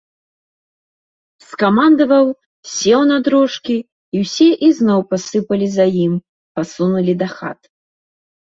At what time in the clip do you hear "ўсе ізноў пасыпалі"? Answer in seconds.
4.23-5.67